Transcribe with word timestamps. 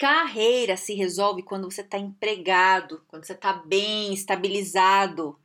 Carreira 0.00 0.78
se 0.78 0.94
resolve 0.94 1.42
quando 1.42 1.70
você 1.70 1.82
está 1.82 1.98
empregado, 1.98 3.04
quando 3.06 3.26
você 3.26 3.34
está 3.34 3.52
bem, 3.52 4.14
estabilizado. 4.14 5.38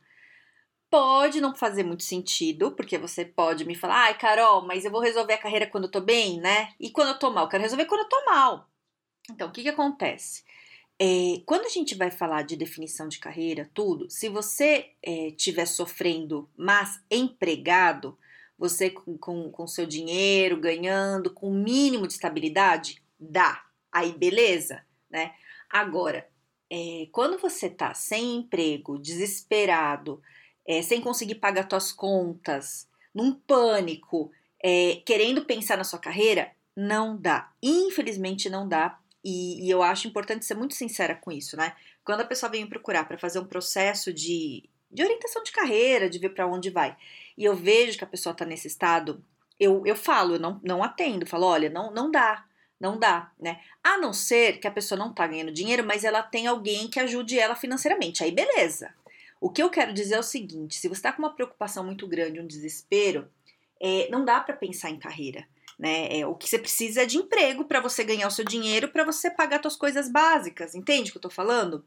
Pode 0.88 1.42
não 1.42 1.54
fazer 1.54 1.82
muito 1.82 2.04
sentido, 2.04 2.72
porque 2.72 2.96
você 2.96 3.22
pode 3.22 3.66
me 3.66 3.74
falar, 3.74 4.04
ai, 4.04 4.18
Carol, 4.18 4.66
mas 4.66 4.86
eu 4.86 4.90
vou 4.90 5.02
resolver 5.02 5.34
a 5.34 5.38
carreira 5.38 5.66
quando 5.66 5.84
eu 5.84 5.90
tô 5.90 6.00
bem, 6.00 6.40
né? 6.40 6.72
E 6.80 6.90
quando 6.90 7.08
eu 7.08 7.18
tô 7.18 7.28
mal? 7.30 7.44
Eu 7.44 7.50
quero 7.50 7.64
resolver 7.64 7.84
quando 7.84 8.04
eu 8.04 8.08
tô 8.08 8.24
mal. 8.24 8.70
Então, 9.30 9.48
o 9.48 9.52
que 9.52 9.60
que 9.62 9.68
acontece? 9.68 10.42
É, 10.98 11.42
quando 11.44 11.66
a 11.66 11.68
gente 11.68 11.94
vai 11.94 12.10
falar 12.10 12.40
de 12.40 12.56
definição 12.56 13.08
de 13.08 13.18
carreira, 13.18 13.70
tudo, 13.74 14.08
se 14.08 14.30
você 14.30 14.92
estiver 15.02 15.64
é, 15.64 15.66
sofrendo, 15.66 16.48
mas 16.56 16.98
empregado, 17.10 18.18
você 18.58 18.88
com, 18.88 19.18
com, 19.18 19.50
com 19.50 19.66
seu 19.66 19.84
dinheiro, 19.84 20.58
ganhando, 20.58 21.30
com 21.30 21.50
o 21.50 21.54
mínimo 21.54 22.06
de 22.06 22.14
estabilidade, 22.14 23.02
dá 23.20 23.65
aí 23.98 24.12
beleza, 24.12 24.84
né? 25.10 25.34
Agora, 25.70 26.28
é, 26.70 27.08
quando 27.12 27.38
você 27.38 27.68
tá 27.68 27.94
sem 27.94 28.36
emprego, 28.36 28.98
desesperado, 28.98 30.22
é, 30.66 30.82
sem 30.82 31.00
conseguir 31.00 31.36
pagar 31.36 31.68
suas 31.68 31.92
contas, 31.92 32.88
num 33.14 33.32
pânico, 33.32 34.30
é, 34.62 35.02
querendo 35.06 35.44
pensar 35.44 35.76
na 35.76 35.84
sua 35.84 35.98
carreira, 35.98 36.52
não 36.76 37.16
dá. 37.16 37.50
Infelizmente 37.62 38.50
não 38.50 38.68
dá. 38.68 38.98
E, 39.24 39.66
e, 39.66 39.70
eu 39.70 39.82
acho 39.82 40.06
importante 40.06 40.44
ser 40.44 40.54
muito 40.54 40.74
sincera 40.74 41.14
com 41.14 41.32
isso, 41.32 41.56
né? 41.56 41.74
Quando 42.04 42.20
a 42.20 42.26
pessoa 42.26 42.50
vem 42.50 42.62
me 42.64 42.70
procurar 42.70 43.04
para 43.08 43.18
fazer 43.18 43.40
um 43.40 43.46
processo 43.46 44.12
de, 44.12 44.68
de 44.90 45.02
orientação 45.02 45.42
de 45.42 45.50
carreira, 45.50 46.08
de 46.08 46.18
ver 46.18 46.30
para 46.30 46.46
onde 46.46 46.70
vai, 46.70 46.96
e 47.36 47.44
eu 47.44 47.56
vejo 47.56 47.98
que 47.98 48.04
a 48.04 48.06
pessoa 48.06 48.32
está 48.32 48.44
nesse 48.44 48.68
estado, 48.68 49.24
eu, 49.58 49.84
eu 49.84 49.96
falo, 49.96 50.34
eu 50.34 50.38
não, 50.38 50.60
não 50.62 50.82
atendo, 50.82 51.26
falo, 51.26 51.46
olha, 51.46 51.68
não, 51.70 51.90
não 51.90 52.10
dá. 52.10 52.44
Não 52.78 52.98
dá, 52.98 53.32
né? 53.40 53.60
A 53.82 53.96
não 53.98 54.12
ser 54.12 54.58
que 54.58 54.68
a 54.68 54.70
pessoa 54.70 54.98
não 54.98 55.12
tá 55.12 55.26
ganhando 55.26 55.52
dinheiro, 55.52 55.84
mas 55.84 56.04
ela 56.04 56.22
tem 56.22 56.46
alguém 56.46 56.88
que 56.88 57.00
ajude 57.00 57.38
ela 57.38 57.56
financeiramente. 57.56 58.22
Aí 58.22 58.30
beleza. 58.30 58.94
O 59.40 59.50
que 59.50 59.62
eu 59.62 59.70
quero 59.70 59.92
dizer 59.92 60.16
é 60.16 60.20
o 60.20 60.22
seguinte: 60.22 60.76
se 60.76 60.88
você 60.88 60.98
está 60.98 61.12
com 61.12 61.22
uma 61.22 61.34
preocupação 61.34 61.84
muito 61.84 62.06
grande, 62.06 62.40
um 62.40 62.46
desespero, 62.46 63.30
é, 63.80 64.08
não 64.10 64.24
dá 64.24 64.40
para 64.40 64.56
pensar 64.56 64.90
em 64.90 64.98
carreira. 64.98 65.46
Né? 65.78 66.20
É, 66.20 66.26
o 66.26 66.34
que 66.34 66.48
você 66.48 66.58
precisa 66.58 67.02
é 67.02 67.06
de 67.06 67.18
emprego 67.18 67.64
para 67.64 67.80
você 67.80 68.02
ganhar 68.02 68.26
o 68.26 68.30
seu 68.30 68.44
dinheiro, 68.44 68.88
para 68.88 69.04
você 69.04 69.30
pagar 69.30 69.60
suas 69.60 69.76
coisas 69.76 70.10
básicas. 70.10 70.74
Entende 70.74 71.10
o 71.10 71.12
que 71.12 71.18
eu 71.18 71.22
tô 71.22 71.30
falando? 71.30 71.84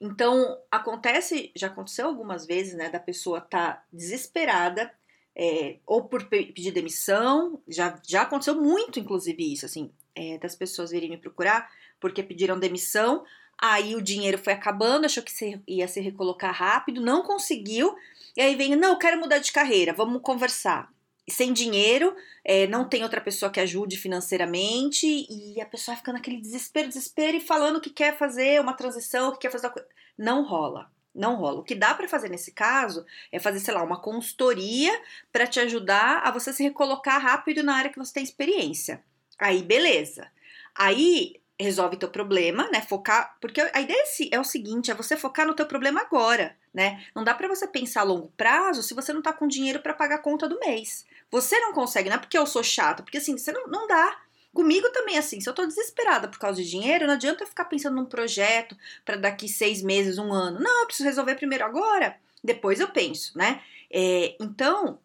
Então, 0.00 0.58
acontece, 0.70 1.52
já 1.54 1.66
aconteceu 1.66 2.06
algumas 2.06 2.46
vezes, 2.46 2.74
né, 2.74 2.88
da 2.88 2.98
pessoa 2.98 3.40
tá 3.40 3.84
desesperada, 3.92 4.90
é, 5.36 5.76
ou 5.86 6.04
por 6.04 6.24
pedir 6.24 6.72
demissão, 6.72 7.60
já, 7.68 8.00
já 8.06 8.22
aconteceu 8.22 8.54
muito, 8.54 8.98
inclusive, 8.98 9.52
isso, 9.52 9.64
assim, 9.64 9.90
é, 10.14 10.38
das 10.38 10.54
pessoas 10.54 10.90
virem 10.90 11.10
me 11.10 11.16
procurar 11.16 11.70
porque 12.00 12.22
pediram 12.22 12.58
demissão, 12.58 13.24
aí 13.58 13.94
o 13.94 14.02
dinheiro 14.02 14.38
foi 14.38 14.54
acabando, 14.54 15.04
achou 15.04 15.22
que 15.22 15.32
ia 15.68 15.86
se 15.86 16.00
recolocar 16.00 16.54
rápido, 16.54 17.00
não 17.00 17.22
conseguiu, 17.22 17.94
e 18.36 18.40
aí 18.40 18.56
vem, 18.56 18.74
não, 18.74 18.90
eu 18.90 18.98
quero 18.98 19.20
mudar 19.20 19.38
de 19.38 19.52
carreira, 19.52 19.92
vamos 19.92 20.22
conversar. 20.22 20.90
Sem 21.28 21.52
dinheiro, 21.52 22.16
é, 22.42 22.66
não 22.66 22.88
tem 22.88 23.02
outra 23.02 23.20
pessoa 23.20 23.52
que 23.52 23.60
ajude 23.60 23.96
financeiramente, 23.96 25.06
e 25.06 25.60
a 25.60 25.66
pessoa 25.66 25.96
fica 25.96 26.12
naquele 26.12 26.40
desespero, 26.40 26.88
desespero, 26.88 27.36
e 27.36 27.40
falando 27.40 27.80
que 27.80 27.90
quer 27.90 28.16
fazer 28.16 28.60
uma 28.60 28.72
transição, 28.72 29.30
que 29.32 29.38
quer 29.40 29.52
fazer 29.52 29.66
uma 29.66 29.72
coisa. 29.74 29.88
Não 30.18 30.44
rola. 30.44 30.90
Não 31.14 31.36
rola. 31.36 31.60
O 31.60 31.64
que 31.64 31.74
dá 31.74 31.94
para 31.94 32.08
fazer 32.08 32.28
nesse 32.28 32.52
caso 32.52 33.04
é 33.32 33.38
fazer, 33.38 33.60
sei 33.60 33.74
lá, 33.74 33.82
uma 33.82 34.00
consultoria 34.00 34.92
para 35.32 35.46
te 35.46 35.58
ajudar 35.60 36.20
a 36.24 36.30
você 36.30 36.52
se 36.52 36.62
recolocar 36.62 37.20
rápido 37.20 37.62
na 37.62 37.74
área 37.74 37.90
que 37.90 37.98
você 37.98 38.12
tem 38.12 38.22
experiência. 38.22 39.02
Aí, 39.38 39.62
beleza. 39.62 40.30
Aí 40.74 41.40
resolve 41.58 41.96
teu 41.96 42.08
problema, 42.08 42.68
né? 42.70 42.80
Focar, 42.80 43.36
porque 43.40 43.60
a 43.60 43.80
ideia 43.80 44.02
é, 44.02 44.36
é 44.36 44.40
o 44.40 44.44
seguinte, 44.44 44.90
é 44.90 44.94
você 44.94 45.16
focar 45.16 45.46
no 45.46 45.54
teu 45.54 45.66
problema 45.66 46.00
agora, 46.00 46.56
né? 46.72 47.04
Não 47.14 47.22
dá 47.22 47.34
para 47.34 47.48
você 47.48 47.66
pensar 47.66 48.00
a 48.00 48.04
longo 48.04 48.32
prazo 48.36 48.82
se 48.82 48.94
você 48.94 49.12
não 49.12 49.20
tá 49.20 49.32
com 49.32 49.46
dinheiro 49.46 49.80
para 49.80 49.92
pagar 49.92 50.16
a 50.16 50.22
conta 50.22 50.48
do 50.48 50.58
mês. 50.58 51.04
Você 51.30 51.58
não 51.60 51.72
consegue, 51.72 52.08
não 52.08 52.16
é 52.16 52.18
porque 52.18 52.38
eu 52.38 52.46
sou 52.46 52.62
chata, 52.62 53.02
porque 53.02 53.18
assim, 53.18 53.36
você 53.36 53.52
não, 53.52 53.66
não 53.66 53.86
dá. 53.86 54.18
Comigo 54.52 54.90
também, 54.90 55.16
assim, 55.16 55.40
se 55.40 55.48
eu 55.48 55.54
tô 55.54 55.64
desesperada 55.64 56.26
por 56.26 56.38
causa 56.38 56.62
de 56.62 56.68
dinheiro, 56.68 57.06
não 57.06 57.14
adianta 57.14 57.44
eu 57.44 57.48
ficar 57.48 57.66
pensando 57.66 57.96
num 57.96 58.04
projeto 58.04 58.76
para 59.04 59.16
daqui 59.16 59.48
seis 59.48 59.80
meses, 59.82 60.18
um 60.18 60.32
ano. 60.32 60.58
Não, 60.58 60.80
eu 60.80 60.86
preciso 60.86 61.08
resolver 61.08 61.36
primeiro 61.36 61.64
agora, 61.64 62.18
depois 62.42 62.80
eu 62.80 62.88
penso, 62.88 63.36
né? 63.38 63.62
É, 63.92 64.36
então, 64.40 64.98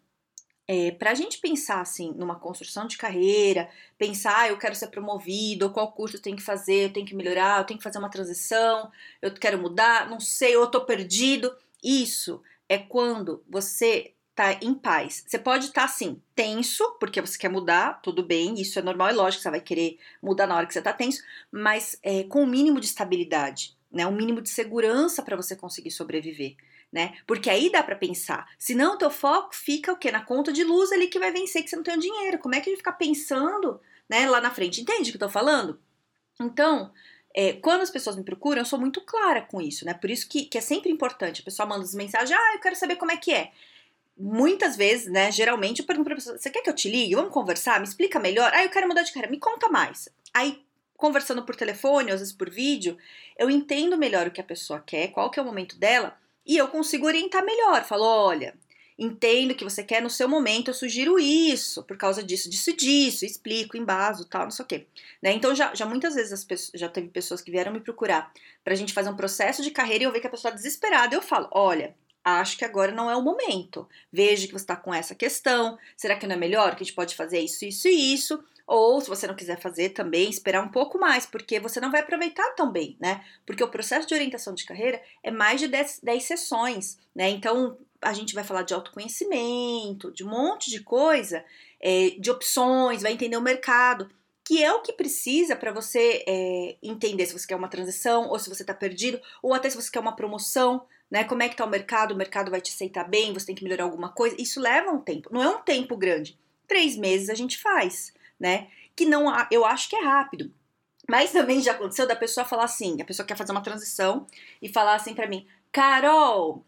é, 0.67 0.91
para 0.91 1.11
a 1.11 1.13
gente 1.13 1.37
pensar 1.37 1.79
assim 1.79 2.11
numa 2.13 2.39
construção 2.39 2.87
de 2.87 2.97
carreira, 2.97 3.69
pensar, 3.97 4.35
ah, 4.39 4.49
eu 4.49 4.57
quero 4.57 4.73
ser 4.73 4.87
promovido, 4.87 5.71
qual 5.71 5.91
curso 5.91 6.17
eu 6.17 6.21
tenho 6.21 6.35
que 6.35 6.41
fazer, 6.41 6.85
eu 6.85 6.93
tenho 6.93 7.05
que 7.05 7.15
melhorar, 7.15 7.59
eu 7.59 7.65
tenho 7.65 7.77
que 7.77 7.83
fazer 7.83 7.99
uma 7.99 8.09
transição, 8.09 8.91
eu 9.21 9.31
quero 9.33 9.59
mudar, 9.59 10.09
não 10.09 10.19
sei, 10.19 10.55
eu 10.55 10.65
tô 10.67 10.81
perdido. 10.85 11.55
Isso 11.83 12.41
é 12.67 12.79
quando 12.79 13.43
você 13.47 14.15
tá 14.35 14.59
em 14.61 14.73
paz. 14.73 15.23
Você 15.25 15.39
pode 15.39 15.67
estar 15.67 15.81
tá, 15.81 15.85
assim, 15.85 16.21
tenso, 16.35 16.97
porque 16.99 17.21
você 17.21 17.37
quer 17.37 17.49
mudar, 17.49 18.01
tudo 18.01 18.21
bem, 18.21 18.59
isso 18.59 18.77
é 18.77 18.81
normal 18.81 19.09
e 19.09 19.13
lógico, 19.13 19.41
você 19.41 19.49
vai 19.49 19.61
querer 19.61 19.97
mudar 20.21 20.45
na 20.45 20.57
hora 20.57 20.67
que 20.67 20.73
você 20.73 20.81
tá 20.81 20.91
tenso, 20.91 21.23
mas 21.49 21.97
é, 22.03 22.23
com 22.23 22.41
o 22.41 22.43
um 22.43 22.47
mínimo 22.47 22.81
de 22.81 22.85
estabilidade, 22.85 23.75
né? 23.89 24.05
Um 24.05 24.11
mínimo 24.11 24.41
de 24.41 24.49
segurança 24.49 25.23
para 25.23 25.37
você 25.37 25.55
conseguir 25.55 25.91
sobreviver. 25.91 26.55
Né? 26.93 27.17
Porque 27.27 27.49
aí 27.49 27.69
dá 27.69 27.83
para 27.83 27.95
pensar. 27.95 28.47
Senão 28.57 28.93
o 28.93 28.97
teu 28.97 29.09
foco 29.09 29.53
fica 29.53 29.91
o 29.91 29.97
quê? 29.97 30.11
Na 30.11 30.23
conta 30.23 30.53
de 30.53 30.63
luz 30.63 30.93
ali 30.93 31.07
que 31.07 31.19
vai 31.19 31.29
vencer 31.29 31.61
que 31.61 31.69
você 31.69 31.75
não 31.75 31.83
tem 31.83 31.97
o 31.97 31.99
dinheiro. 31.99 32.39
Como 32.39 32.55
é 32.55 32.61
que 32.61 32.69
gente 32.69 32.77
fica 32.77 32.93
pensando, 32.93 33.81
né, 34.07 34.29
lá 34.29 34.39
na 34.39 34.49
frente? 34.49 34.79
Entende 34.79 35.09
o 35.09 35.11
que 35.11 35.17
eu 35.17 35.27
tô 35.27 35.29
falando? 35.29 35.77
Então, 36.39 36.93
é, 37.35 37.53
quando 37.53 37.81
as 37.81 37.89
pessoas 37.89 38.15
me 38.15 38.23
procuram, 38.23 38.61
eu 38.61 38.65
sou 38.65 38.79
muito 38.79 39.01
clara 39.01 39.41
com 39.41 39.59
isso, 39.59 39.83
né? 39.83 39.93
Por 39.93 40.09
isso 40.09 40.29
que, 40.29 40.45
que 40.45 40.57
é 40.57 40.61
sempre 40.61 40.89
importante. 40.89 41.41
A 41.41 41.43
pessoa 41.43 41.67
manda 41.67 41.83
as 41.83 41.93
mensagens, 41.93 42.31
ah, 42.31 42.53
eu 42.53 42.61
quero 42.61 42.77
saber 42.77 42.95
como 42.95 43.11
é 43.11 43.17
que 43.17 43.33
é 43.33 43.51
muitas 44.17 44.75
vezes, 44.75 45.11
né, 45.11 45.31
geralmente 45.31 45.79
eu 45.79 45.85
pergunto 45.85 46.05
pra 46.05 46.15
pessoa, 46.15 46.37
você 46.37 46.49
quer 46.49 46.61
que 46.61 46.69
eu 46.69 46.75
te 46.75 46.89
ligue? 46.89 47.15
Vamos 47.15 47.33
conversar? 47.33 47.79
Me 47.79 47.87
explica 47.87 48.19
melhor? 48.19 48.51
Ah, 48.53 48.63
eu 48.63 48.69
quero 48.69 48.87
mudar 48.87 49.03
de 49.03 49.11
carreira, 49.11 49.31
me 49.31 49.39
conta 49.39 49.69
mais. 49.69 50.07
Aí, 50.33 50.63
conversando 50.95 51.43
por 51.43 51.55
telefone, 51.55 52.11
às 52.11 52.19
vezes 52.19 52.33
por 52.33 52.49
vídeo, 52.49 52.97
eu 53.37 53.49
entendo 53.49 53.97
melhor 53.97 54.27
o 54.27 54.31
que 54.31 54.41
a 54.41 54.43
pessoa 54.43 54.79
quer, 54.79 55.09
qual 55.09 55.29
que 55.29 55.39
é 55.39 55.43
o 55.43 55.45
momento 55.45 55.77
dela, 55.77 56.17
e 56.45 56.57
eu 56.57 56.67
consigo 56.67 57.05
orientar 57.05 57.43
melhor. 57.43 57.83
Falo, 57.83 58.05
olha, 58.05 58.55
entendo 58.97 59.53
que 59.53 59.63
você 59.63 59.83
quer 59.83 60.01
no 60.01 60.09
seu 60.09 60.29
momento, 60.29 60.69
eu 60.69 60.73
sugiro 60.73 61.19
isso, 61.19 61.83
por 61.83 61.97
causa 61.97 62.23
disso, 62.23 62.49
disso 62.49 62.75
disso, 62.75 63.25
explico, 63.25 63.75
embaso, 63.75 64.25
tal, 64.25 64.43
não 64.43 64.51
sei 64.51 64.63
o 64.63 64.67
quê. 64.67 64.87
Né? 65.21 65.33
Então, 65.33 65.53
já, 65.53 65.75
já 65.75 65.85
muitas 65.85 66.15
vezes 66.15 66.31
as 66.31 66.45
pessoas, 66.45 66.79
já 66.79 66.87
teve 66.87 67.09
pessoas 67.09 67.41
que 67.41 67.51
vieram 67.51 67.73
me 67.73 67.81
procurar 67.81 68.31
pra 68.63 68.75
gente 68.75 68.93
fazer 68.93 69.09
um 69.09 69.17
processo 69.17 69.61
de 69.61 69.71
carreira 69.71 70.03
e 70.03 70.07
eu 70.07 70.11
ver 70.11 70.21
que 70.21 70.27
a 70.27 70.29
pessoa 70.31 70.53
é 70.53 70.55
desesperada, 70.55 71.13
eu 71.13 71.21
falo, 71.21 71.49
olha, 71.51 71.93
acho 72.25 72.57
que 72.57 72.65
agora 72.65 72.91
não 72.91 73.09
é 73.09 73.15
o 73.15 73.21
momento. 73.21 73.87
Veja 74.11 74.47
que 74.47 74.53
você 74.53 74.63
está 74.63 74.75
com 74.75 74.93
essa 74.93 75.13
questão. 75.13 75.77
Será 75.95 76.15
que 76.15 76.25
não 76.25 76.35
é 76.35 76.39
melhor 76.39 76.75
que 76.75 76.83
a 76.83 76.85
gente 76.85 76.95
pode 76.95 77.15
fazer 77.15 77.39
isso, 77.39 77.63
isso 77.63 77.87
e 77.87 78.13
isso? 78.13 78.43
Ou, 78.65 78.99
se 78.99 79.07
você 79.07 79.27
não 79.27 79.35
quiser 79.35 79.59
fazer 79.59 79.89
também, 79.89 80.27
esperar 80.27 80.63
um 80.63 80.69
pouco 80.69 80.97
mais, 80.97 81.27
porque 81.27 81.59
você 81.59 81.79
não 81.79 81.91
vai 81.91 82.01
aproveitar 82.01 82.55
tão 82.55 82.71
bem, 82.71 82.97
né? 82.99 83.23
Porque 83.45 83.63
o 83.63 83.69
processo 83.69 84.07
de 84.07 84.15
orientação 84.15 84.55
de 84.55 84.65
carreira 84.65 84.99
é 85.21 85.29
mais 85.29 85.59
de 85.59 85.67
10, 85.67 85.99
10 86.01 86.23
sessões, 86.23 86.97
né? 87.15 87.29
Então, 87.29 87.77
a 88.01 88.11
gente 88.11 88.33
vai 88.33 88.43
falar 88.43 88.63
de 88.63 88.73
autoconhecimento, 88.73 90.11
de 90.11 90.23
um 90.23 90.29
monte 90.29 90.71
de 90.71 90.79
coisa, 90.79 91.45
é, 91.79 92.15
de 92.19 92.31
opções, 92.31 93.03
vai 93.03 93.11
entender 93.11 93.37
o 93.37 93.41
mercado, 93.41 94.09
que 94.43 94.63
é 94.63 94.73
o 94.73 94.81
que 94.81 94.93
precisa 94.93 95.55
para 95.55 95.71
você 95.71 96.23
é, 96.27 96.75
entender 96.81 97.27
se 97.27 97.33
você 97.33 97.45
quer 97.45 97.55
uma 97.55 97.67
transição, 97.67 98.29
ou 98.29 98.39
se 98.39 98.49
você 98.49 98.63
está 98.63 98.73
perdido, 98.73 99.21
ou 99.43 99.53
até 99.53 99.69
se 99.69 99.75
você 99.75 99.91
quer 99.91 99.99
uma 99.99 100.15
promoção, 100.15 100.85
né? 101.09 101.23
Como 101.23 101.43
é 101.43 101.49
que 101.49 101.55
tá 101.55 101.65
o 101.65 101.69
mercado? 101.69 102.13
O 102.13 102.17
mercado 102.17 102.51
vai 102.51 102.61
te 102.61 102.71
aceitar 102.71 103.03
bem? 103.03 103.33
Você 103.33 103.47
tem 103.47 103.55
que 103.55 103.63
melhorar 103.63 103.83
alguma 103.83 104.09
coisa? 104.09 104.35
Isso 104.39 104.59
leva 104.59 104.91
um 104.91 104.99
tempo. 104.99 105.29
Não 105.31 105.41
é 105.41 105.49
um 105.49 105.61
tempo 105.61 105.95
grande. 105.95 106.37
Três 106.67 106.95
meses 106.97 107.29
a 107.29 107.35
gente 107.35 107.57
faz, 107.59 108.13
né? 108.39 108.67
Que 108.95 109.05
não, 109.05 109.25
eu 109.51 109.65
acho 109.65 109.89
que 109.89 109.95
é 109.95 110.03
rápido. 110.03 110.51
Mas 111.07 111.31
também 111.31 111.61
já 111.61 111.73
aconteceu 111.73 112.07
da 112.07 112.15
pessoa 112.15 112.45
falar 112.45 112.65
assim, 112.65 112.99
a 113.01 113.05
pessoa 113.05 113.25
quer 113.25 113.37
fazer 113.37 113.51
uma 113.51 113.61
transição 113.61 114.25
e 114.61 114.67
falar 114.67 114.95
assim 114.95 115.13
para 115.13 115.27
mim, 115.27 115.45
Carol, 115.71 116.65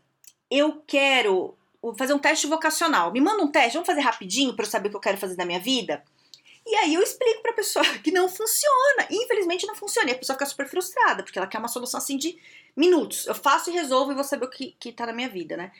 eu 0.51 0.83
quero 0.85 1.57
fazer 1.97 2.13
um 2.13 2.19
teste 2.19 2.45
vocacional. 2.47 3.11
Me 3.11 3.19
manda 3.19 3.43
um 3.43 3.51
teste, 3.51 3.73
vamos 3.73 3.87
fazer 3.87 4.01
rapidinho 4.01 4.53
para 4.55 4.65
eu 4.65 4.69
saber 4.69 4.87
o 4.87 4.91
que 4.91 4.97
eu 4.97 5.01
quero 5.01 5.17
fazer 5.17 5.35
na 5.37 5.45
minha 5.45 5.59
vida. 5.59 6.03
E 6.67 6.75
aí 6.75 6.93
eu 6.93 7.01
explico 7.01 7.41
pra 7.41 7.53
pessoa 7.53 7.85
que 8.03 8.11
não 8.11 8.27
funciona. 8.27 9.07
Infelizmente 9.09 9.65
não 9.65 9.75
funciona. 9.75 10.09
E 10.09 10.13
a 10.13 10.17
pessoa 10.17 10.35
fica 10.35 10.45
super 10.45 10.67
frustrada, 10.67 11.23
porque 11.23 11.39
ela 11.39 11.47
quer 11.47 11.59
uma 11.59 11.69
solução 11.69 11.97
assim 11.97 12.17
de 12.17 12.37
minutos. 12.75 13.25
Eu 13.25 13.33
faço 13.33 13.69
e 13.69 13.73
resolvo 13.73 14.11
e 14.11 14.15
vou 14.15 14.23
saber 14.23 14.45
o 14.45 14.49
que, 14.49 14.75
que 14.77 14.91
tá 14.91 15.05
na 15.05 15.13
minha 15.13 15.29
vida, 15.29 15.55
né? 15.55 15.71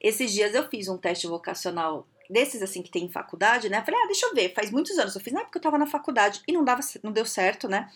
Esses 0.00 0.32
dias 0.32 0.54
eu 0.54 0.68
fiz 0.68 0.86
um 0.86 0.98
teste 0.98 1.26
vocacional 1.26 2.06
desses 2.28 2.62
assim 2.62 2.82
que 2.82 2.90
tem 2.90 3.04
em 3.04 3.10
faculdade, 3.10 3.68
né? 3.70 3.82
Falei, 3.84 4.00
ah, 4.02 4.06
deixa 4.06 4.26
eu 4.26 4.34
ver, 4.34 4.52
faz 4.54 4.70
muitos 4.70 4.98
anos 4.98 5.14
eu 5.14 5.20
fiz, 5.20 5.32
na 5.32 5.40
época 5.40 5.58
eu 5.58 5.62
tava 5.62 5.78
na 5.78 5.86
faculdade 5.86 6.42
e 6.46 6.52
não 6.52 6.64
dava, 6.64 6.80
não 7.02 7.12
deu 7.12 7.24
certo, 7.24 7.68
né? 7.68 7.90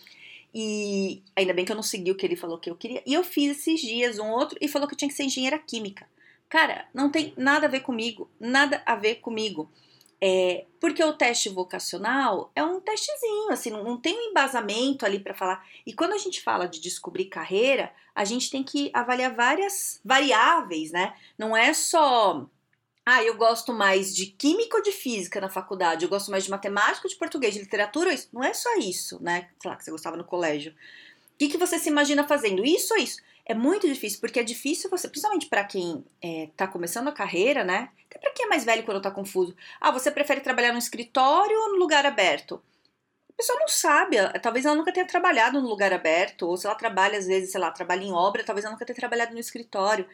E 0.53 1.21
ainda 1.35 1.53
bem 1.53 1.63
que 1.63 1.71
eu 1.71 1.75
não 1.75 1.83
segui 1.83 2.11
o 2.11 2.15
que 2.15 2.25
ele 2.25 2.35
falou 2.35 2.57
que 2.57 2.69
eu 2.69 2.75
queria. 2.75 3.03
E 3.05 3.13
eu 3.13 3.23
fiz 3.23 3.57
esses 3.57 3.79
dias 3.79 4.17
um 4.17 4.29
outro 4.29 4.57
e 4.59 4.67
falou 4.67 4.87
que 4.87 4.95
eu 4.95 4.97
tinha 4.97 5.09
que 5.09 5.15
ser 5.15 5.23
engenheira 5.23 5.59
química. 5.59 6.07
Cara, 6.47 6.87
não 6.93 7.11
tem 7.11 7.33
nada 7.37 7.67
a 7.67 7.69
ver 7.69 7.81
comigo, 7.81 8.29
nada 8.39 8.81
a 8.85 8.95
ver 8.95 9.15
comigo. 9.15 9.71
É, 10.21 10.65
porque 10.81 11.01
o 11.03 11.13
teste 11.13 11.47
vocacional 11.47 12.51
é 12.53 12.61
um 12.61 12.81
testezinho, 12.81 13.51
assim, 13.51 13.69
não, 13.69 13.97
tem 13.97 14.17
um 14.17 14.31
embasamento 14.31 15.05
ali 15.05 15.19
para 15.19 15.33
falar. 15.33 15.65
E 15.85 15.93
quando 15.93 16.13
a 16.13 16.17
gente 16.17 16.41
fala 16.41 16.67
de 16.67 16.81
descobrir 16.81 17.25
carreira, 17.25 17.91
a 18.13 18.25
gente 18.25 18.51
tem 18.51 18.63
que 18.63 18.91
avaliar 18.93 19.33
várias 19.33 20.01
variáveis, 20.03 20.91
né? 20.91 21.15
Não 21.37 21.55
é 21.55 21.73
só 21.73 22.45
ah, 23.11 23.23
eu 23.23 23.35
gosto 23.37 23.73
mais 23.73 24.15
de 24.15 24.27
química 24.27 24.77
ou 24.77 24.83
de 24.83 24.91
física 24.91 25.41
na 25.41 25.49
faculdade, 25.49 26.03
eu 26.03 26.09
gosto 26.09 26.29
mais 26.29 26.43
de 26.43 26.51
matemática, 26.51 27.07
de 27.07 27.15
português, 27.15 27.55
de 27.55 27.61
literatura, 27.61 28.13
isso 28.13 28.29
não 28.31 28.43
é 28.43 28.53
só 28.53 28.75
isso, 28.77 29.19
né? 29.19 29.49
Sei 29.59 29.71
lá, 29.71 29.75
que 29.75 29.83
você 29.83 29.89
gostava 29.89 30.15
no 30.15 30.23
colégio. 30.23 30.73
O 30.73 31.37
que, 31.39 31.49
que 31.49 31.57
você 31.57 31.79
se 31.79 31.89
imagina 31.89 32.27
fazendo? 32.27 32.63
Isso 32.63 32.93
ou 32.93 32.99
isso? 32.99 33.19
É 33.49 33.55
muito 33.55 33.87
difícil, 33.87 34.19
porque 34.19 34.39
é 34.39 34.43
difícil 34.43 34.91
você, 34.91 35.09
principalmente 35.09 35.47
para 35.47 35.63
quem 35.63 36.05
é, 36.21 36.49
tá 36.55 36.67
começando 36.67 37.07
a 37.07 37.11
carreira, 37.11 37.63
né? 37.63 37.89
Até 38.07 38.19
para 38.19 38.31
quem 38.31 38.45
é 38.45 38.47
mais 38.47 38.63
velho 38.63 38.83
quando 38.83 39.01
tá 39.01 39.09
confuso. 39.09 39.55
Ah, 39.81 39.89
você 39.89 40.11
prefere 40.11 40.39
trabalhar 40.39 40.71
no 40.71 40.77
escritório 40.77 41.59
ou 41.59 41.71
no 41.71 41.79
lugar 41.79 42.05
aberto? 42.05 42.61
A 43.27 43.33
pessoa 43.33 43.57
não 43.59 43.67
sabe, 43.67 44.17
talvez 44.43 44.65
ela 44.65 44.75
nunca 44.75 44.93
tenha 44.93 45.07
trabalhado 45.07 45.59
no 45.59 45.67
lugar 45.67 45.91
aberto, 45.91 46.43
ou 46.43 46.57
se 46.57 46.67
ela 46.67 46.75
trabalha, 46.75 47.17
às 47.17 47.25
vezes, 47.25 47.51
sei 47.51 47.59
lá, 47.59 47.71
trabalha 47.71 48.03
em 48.03 48.11
obra, 48.11 48.43
talvez 48.43 48.65
ela 48.65 48.73
nunca 48.73 48.85
tenha 48.85 48.95
trabalhado 48.95 49.33
no 49.33 49.39
escritório. 49.39 50.07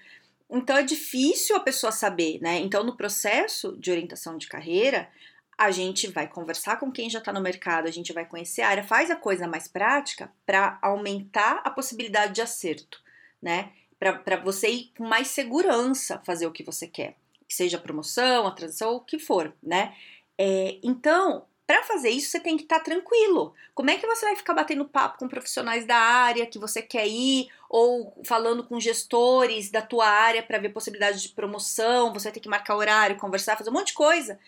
Então 0.49 0.77
é 0.77 0.83
difícil 0.83 1.57
a 1.57 1.59
pessoa 1.59 1.91
saber, 1.91 2.39
né? 2.41 2.59
Então, 2.59 2.85
no 2.85 2.95
processo 2.95 3.75
de 3.77 3.91
orientação 3.91 4.38
de 4.38 4.47
carreira, 4.47 5.09
a 5.57 5.71
gente 5.71 6.07
vai 6.07 6.25
conversar 6.25 6.77
com 6.79 6.89
quem 6.89 7.09
já 7.09 7.19
está 7.19 7.33
no 7.33 7.41
mercado, 7.41 7.89
a 7.89 7.91
gente 7.91 8.13
vai 8.13 8.25
conhecer 8.25 8.61
a 8.61 8.69
área, 8.69 8.83
faz 8.83 9.11
a 9.11 9.15
coisa 9.17 9.45
mais 9.45 9.67
prática 9.67 10.31
para 10.45 10.79
aumentar 10.81 11.61
a 11.65 11.69
possibilidade 11.69 12.31
de 12.31 12.41
acerto, 12.41 13.03
né? 13.45 13.71
Para 14.00 14.38
você 14.38 14.68
ir 14.68 14.92
com 14.97 15.06
mais 15.06 15.27
segurança 15.27 16.19
fazer 16.25 16.47
o 16.47 16.51
que 16.51 16.63
você 16.63 16.88
quer, 16.88 17.15
que 17.47 17.53
seja 17.53 17.77
a 17.77 17.80
promoção, 17.80 18.47
a 18.47 18.51
transição, 18.51 18.95
o 18.95 19.00
que 19.00 19.19
for, 19.19 19.53
né? 19.62 19.95
É, 20.36 20.80
então, 20.81 21.45
para 21.68 21.83
fazer 21.83 22.09
isso, 22.09 22.31
você 22.31 22.39
tem 22.39 22.57
que 22.57 22.63
estar 22.63 22.80
tá 22.80 22.86
tranquilo. 22.86 23.53
Como 23.75 23.92
é 23.92 23.97
que 23.97 24.07
você 24.07 24.25
vai 24.25 24.36
ficar 24.36 24.56
batendo 24.56 24.83
papo 24.83 25.19
com 25.19 25.27
profissionais 25.27 25.86
da 25.86 25.95
área 25.95 26.47
que 26.47 26.57
você 26.57 26.81
quer 26.81 27.07
ir, 27.07 27.47
ou 27.69 28.19
falando 28.25 28.63
com 28.63 28.80
gestores 28.80 29.69
da 29.69 29.81
tua 29.81 30.07
área 30.07 30.41
para 30.41 30.57
ver 30.57 30.69
possibilidade 30.69 31.21
de 31.21 31.30
promoção? 31.30 32.12
Você 32.13 32.25
vai 32.25 32.33
ter 32.33 32.39
que 32.39 32.50
marcar 32.50 32.75
horário, 32.75 33.18
conversar, 33.18 33.56
fazer 33.56 33.69
um 33.69 33.74
monte 33.74 33.88
de 33.88 33.94
coisa. 33.94 34.39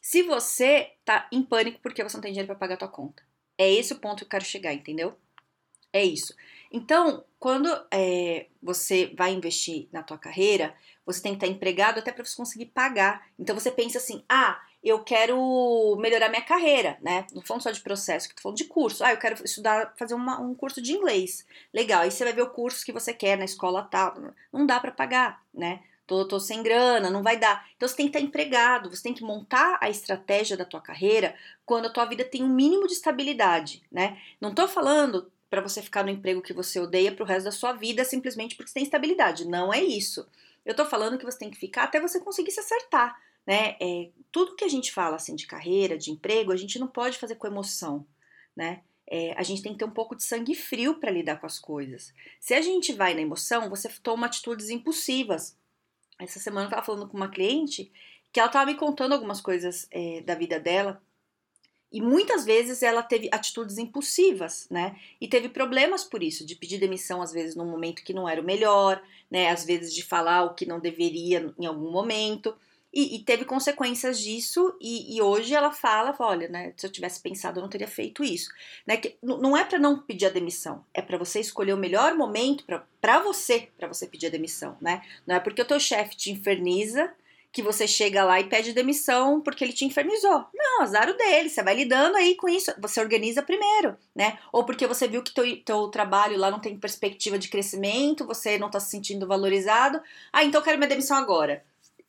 Se 0.00 0.22
você 0.22 0.92
tá 1.04 1.28
em 1.30 1.42
pânico 1.42 1.78
porque 1.82 2.02
você 2.02 2.16
não 2.16 2.22
tem 2.22 2.32
dinheiro 2.32 2.46
para 2.46 2.56
pagar 2.56 2.74
a 2.76 2.78
tua 2.78 2.88
conta. 2.88 3.22
É 3.58 3.70
esse 3.70 3.92
o 3.92 3.98
ponto 3.98 4.18
que 4.18 4.24
eu 4.24 4.28
quero 4.30 4.44
chegar, 4.44 4.72
entendeu? 4.72 5.14
É 5.92 6.02
isso. 6.02 6.34
Então, 6.76 7.24
quando 7.38 7.74
é, 7.90 8.48
você 8.62 9.10
vai 9.16 9.32
investir 9.32 9.88
na 9.90 10.02
tua 10.02 10.18
carreira, 10.18 10.74
você 11.06 11.22
tem 11.22 11.32
que 11.32 11.42
estar 11.42 11.46
empregado 11.46 12.00
até 12.00 12.12
para 12.12 12.22
você 12.22 12.36
conseguir 12.36 12.66
pagar. 12.66 13.26
Então 13.38 13.58
você 13.58 13.70
pensa 13.70 13.96
assim: 13.96 14.22
ah, 14.28 14.60
eu 14.84 15.02
quero 15.02 15.96
melhorar 15.98 16.28
minha 16.28 16.42
carreira, 16.42 16.98
né? 17.00 17.26
Não 17.32 17.40
falando 17.40 17.62
só 17.62 17.70
de 17.70 17.80
processo, 17.80 18.28
que 18.28 18.34
tô 18.34 18.42
falando 18.42 18.58
de 18.58 18.64
curso. 18.66 19.02
Ah, 19.02 19.12
eu 19.12 19.16
quero 19.16 19.42
estudar, 19.42 19.94
fazer 19.98 20.12
uma, 20.12 20.38
um 20.38 20.54
curso 20.54 20.82
de 20.82 20.92
inglês. 20.92 21.46
Legal, 21.72 22.02
aí 22.02 22.10
você 22.10 22.24
vai 22.24 22.34
ver 22.34 22.42
o 22.42 22.50
curso 22.50 22.84
que 22.84 22.92
você 22.92 23.14
quer 23.14 23.38
na 23.38 23.46
escola 23.46 23.88
tal. 23.90 24.14
Não 24.52 24.66
dá 24.66 24.78
para 24.78 24.92
pagar, 24.92 25.42
né? 25.54 25.82
Tô, 26.06 26.28
tô 26.28 26.38
sem 26.38 26.62
grana, 26.62 27.08
não 27.08 27.22
vai 27.22 27.38
dar. 27.38 27.66
Então 27.74 27.88
você 27.88 27.96
tem 27.96 28.06
que 28.06 28.18
estar 28.18 28.28
empregado, 28.28 28.90
você 28.90 29.02
tem 29.02 29.14
que 29.14 29.24
montar 29.24 29.78
a 29.80 29.88
estratégia 29.88 30.58
da 30.58 30.64
tua 30.66 30.82
carreira 30.82 31.34
quando 31.64 31.86
a 31.86 31.90
tua 31.90 32.04
vida 32.04 32.22
tem 32.22 32.42
um 32.44 32.54
mínimo 32.54 32.86
de 32.86 32.92
estabilidade, 32.92 33.82
né? 33.90 34.20
Não 34.38 34.54
tô 34.54 34.68
falando 34.68 35.32
para 35.56 35.68
você 35.68 35.82
ficar 35.82 36.04
no 36.04 36.10
emprego 36.10 36.42
que 36.42 36.52
você 36.52 36.78
odeia 36.78 37.12
pro 37.12 37.24
resto 37.24 37.44
da 37.44 37.52
sua 37.52 37.72
vida 37.72 38.04
simplesmente 38.04 38.54
porque 38.54 38.68
você 38.68 38.74
tem 38.74 38.82
estabilidade. 38.82 39.46
Não 39.46 39.72
é 39.72 39.82
isso. 39.82 40.26
Eu 40.64 40.74
tô 40.74 40.84
falando 40.84 41.18
que 41.18 41.24
você 41.24 41.38
tem 41.38 41.50
que 41.50 41.58
ficar 41.58 41.84
até 41.84 42.00
você 42.00 42.20
conseguir 42.20 42.50
se 42.50 42.60
acertar 42.60 43.16
né? 43.46 43.76
É, 43.80 44.10
tudo 44.32 44.56
que 44.56 44.64
a 44.64 44.68
gente 44.68 44.92
fala 44.92 45.16
assim 45.16 45.36
de 45.36 45.46
carreira, 45.46 45.96
de 45.96 46.10
emprego, 46.10 46.52
a 46.52 46.56
gente 46.56 46.78
não 46.78 46.88
pode 46.88 47.16
fazer 47.16 47.36
com 47.36 47.46
emoção, 47.46 48.04
né? 48.56 48.82
É, 49.08 49.32
a 49.38 49.42
gente 49.44 49.62
tem 49.62 49.72
que 49.72 49.78
ter 49.78 49.84
um 49.84 49.90
pouco 49.90 50.16
de 50.16 50.24
sangue 50.24 50.54
frio 50.56 50.98
para 50.98 51.12
lidar 51.12 51.36
com 51.36 51.46
as 51.46 51.60
coisas. 51.60 52.12
Se 52.40 52.54
a 52.54 52.60
gente 52.60 52.92
vai 52.92 53.14
na 53.14 53.20
emoção, 53.20 53.70
você 53.70 53.88
toma 54.02 54.26
atitudes 54.26 54.68
impulsivas. 54.68 55.56
Essa 56.18 56.40
semana 56.40 56.62
eu 56.62 56.70
estava 56.70 56.84
falando 56.84 57.08
com 57.08 57.16
uma 57.16 57.30
cliente 57.30 57.92
que 58.32 58.40
ela 58.40 58.48
estava 58.48 58.66
me 58.66 58.76
contando 58.76 59.12
algumas 59.12 59.40
coisas 59.40 59.86
é, 59.92 60.22
da 60.22 60.34
vida 60.34 60.58
dela 60.58 61.00
e 61.96 62.00
muitas 62.02 62.44
vezes 62.44 62.82
ela 62.82 63.02
teve 63.02 63.26
atitudes 63.32 63.78
impulsivas, 63.78 64.66
né? 64.70 64.94
E 65.18 65.26
teve 65.26 65.48
problemas 65.48 66.04
por 66.04 66.22
isso, 66.22 66.44
de 66.44 66.54
pedir 66.54 66.76
demissão 66.78 67.22
às 67.22 67.32
vezes 67.32 67.56
num 67.56 67.64
momento 67.64 68.04
que 68.04 68.12
não 68.12 68.28
era 68.28 68.38
o 68.38 68.44
melhor, 68.44 69.02
né? 69.30 69.48
Às 69.48 69.64
vezes 69.64 69.94
de 69.94 70.02
falar 70.02 70.44
o 70.44 70.52
que 70.52 70.66
não 70.66 70.78
deveria 70.78 71.54
em 71.58 71.64
algum 71.64 71.90
momento. 71.90 72.54
E, 72.92 73.16
e 73.16 73.18
teve 73.20 73.46
consequências 73.46 74.20
disso, 74.20 74.76
e, 74.78 75.16
e, 75.16 75.22
hoje 75.22 75.54
ela 75.54 75.72
fala, 75.72 76.14
olha, 76.18 76.48
né, 76.48 76.72
se 76.76 76.86
eu 76.86 76.92
tivesse 76.92 77.20
pensado, 77.20 77.58
eu 77.58 77.62
não 77.62 77.68
teria 77.68 77.88
feito 77.88 78.22
isso. 78.22 78.50
Né, 78.86 78.96
que, 78.96 79.16
não 79.22 79.56
é 79.56 79.64
para 79.64 79.78
não 79.78 79.98
pedir 79.98 80.26
a 80.26 80.30
demissão, 80.30 80.84
é 80.94 81.02
para 81.02 81.18
você 81.18 81.40
escolher 81.40 81.74
o 81.74 81.78
melhor 81.78 82.14
momento 82.14 82.64
para 83.00 83.18
você, 83.20 83.68
para 83.76 83.88
você 83.88 84.06
pedir 84.06 84.26
a 84.26 84.30
demissão, 84.30 84.76
né? 84.82 85.02
Não 85.26 85.34
é 85.34 85.40
porque 85.40 85.62
o 85.62 85.66
teu 85.66 85.80
chefe 85.80 86.16
te 86.16 86.30
inferniza 86.30 87.10
que 87.56 87.62
você 87.62 87.88
chega 87.88 88.22
lá 88.22 88.38
e 88.38 88.50
pede 88.50 88.74
demissão 88.74 89.40
porque 89.40 89.64
ele 89.64 89.72
te 89.72 89.86
infernizou. 89.86 90.44
Não, 90.52 90.82
azar 90.82 91.08
o 91.08 91.16
dele, 91.16 91.48
você 91.48 91.62
vai 91.62 91.74
lidando 91.74 92.14
aí 92.14 92.34
com 92.34 92.50
isso, 92.50 92.70
você 92.78 93.00
organiza 93.00 93.42
primeiro, 93.42 93.96
né? 94.14 94.38
Ou 94.52 94.62
porque 94.66 94.86
você 94.86 95.08
viu 95.08 95.22
que 95.22 95.32
teu, 95.32 95.56
teu 95.62 95.88
trabalho 95.88 96.36
lá 96.36 96.50
não 96.50 96.60
tem 96.60 96.78
perspectiva 96.78 97.38
de 97.38 97.48
crescimento, 97.48 98.26
você 98.26 98.58
não 98.58 98.70
tá 98.70 98.78
se 98.78 98.90
sentindo 98.90 99.26
valorizado. 99.26 100.02
Ah, 100.30 100.44
então 100.44 100.60
eu 100.60 100.64
quero 100.66 100.76
minha 100.76 100.86
demissão 100.86 101.16
agora. 101.16 101.64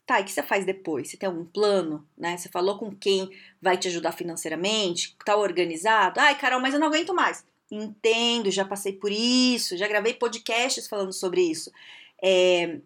Tá, 0.06 0.20
e 0.20 0.24
o 0.24 0.26
que 0.26 0.34
você 0.34 0.44
faz 0.44 0.66
depois? 0.66 1.10
Você 1.10 1.16
tem 1.16 1.28
algum 1.28 1.46
plano, 1.46 2.06
né? 2.18 2.36
Você 2.36 2.50
falou 2.50 2.78
com 2.78 2.94
quem 2.94 3.30
vai 3.62 3.78
te 3.78 3.88
ajudar 3.88 4.12
financeiramente? 4.12 5.16
Tá 5.26 5.38
organizado? 5.38 6.20
Ai, 6.20 6.38
Carol, 6.38 6.60
mas 6.60 6.74
eu 6.74 6.80
não 6.82 6.88
aguento 6.88 7.14
mais. 7.14 7.46
Entendo, 7.72 8.52
já 8.52 8.66
passei 8.66 8.92
por 8.92 9.14
isso, 9.14 9.78
já 9.78 9.88
gravei 9.88 10.14
podcasts 10.14 10.90
falando 10.90 11.14
sobre 11.14 11.40
isso. 11.40 11.72
É, 12.22 12.80